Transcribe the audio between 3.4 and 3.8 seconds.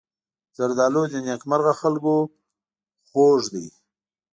دی.